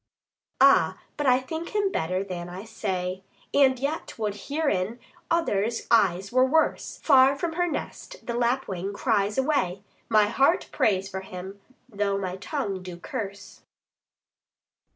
Adr. 0.59 0.59
Ah, 0.61 0.97
but 1.15 1.27
I 1.27 1.39
think 1.39 1.75
him 1.75 1.91
better 1.91 2.23
than 2.23 2.49
I 2.49 2.63
say, 2.63 3.23
25 3.51 3.51
And 3.69 3.79
yet 3.79 4.17
would 4.17 4.35
herein 4.47 4.99
others' 5.29 5.85
eyes 5.91 6.31
were 6.31 6.43
worse. 6.43 6.99
Far 7.03 7.35
from 7.37 7.53
her 7.53 7.67
nest 7.67 8.25
the 8.25 8.33
lapwing 8.33 8.93
cries 8.93 9.37
away: 9.37 9.83
My 10.09 10.25
heart 10.25 10.69
prays 10.71 11.07
for 11.07 11.21
him, 11.21 11.61
though 11.87 12.17
my 12.17 12.37
tongue 12.37 12.81
do 12.81 12.97
curse. 12.97 13.61